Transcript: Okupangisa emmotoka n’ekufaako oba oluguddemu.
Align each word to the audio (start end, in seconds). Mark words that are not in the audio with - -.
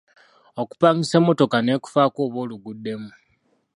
Okupangisa 0.61 1.15
emmotoka 1.19 1.57
n’ekufaako 1.61 2.19
oba 2.25 2.37
oluguddemu. 2.43 3.09